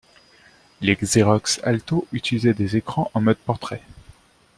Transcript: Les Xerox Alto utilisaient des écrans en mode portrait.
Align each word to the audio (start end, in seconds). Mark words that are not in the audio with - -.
Les 0.81 0.95
Xerox 0.99 1.59
Alto 1.63 2.07
utilisaient 2.11 2.55
des 2.55 2.75
écrans 2.75 3.11
en 3.13 3.21
mode 3.21 3.37
portrait. 3.37 3.83